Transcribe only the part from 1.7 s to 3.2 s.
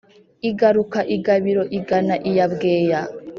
igana iya bweya